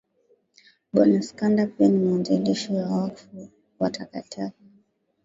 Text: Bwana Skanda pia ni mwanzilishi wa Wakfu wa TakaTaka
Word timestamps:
Bwana 0.93 1.21
Skanda 1.21 1.65
pia 1.67 1.87
ni 1.87 1.97
mwanzilishi 1.97 2.73
wa 2.73 2.87
Wakfu 2.95 3.49
wa 3.79 3.89
TakaTaka 3.89 4.53